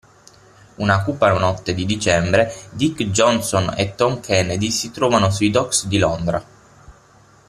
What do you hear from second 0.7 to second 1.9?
Una cupa notte di